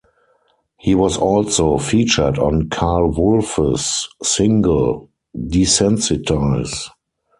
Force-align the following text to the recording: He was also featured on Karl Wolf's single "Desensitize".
He 0.79 0.95
was 0.95 1.15
also 1.15 1.77
featured 1.77 2.39
on 2.39 2.69
Karl 2.69 3.11
Wolf's 3.11 4.09
single 4.23 5.11
"Desensitize". 5.37 6.89